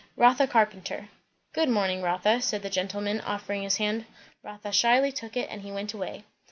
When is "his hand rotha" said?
3.61-4.71